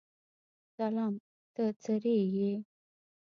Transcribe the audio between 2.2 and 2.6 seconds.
یې؟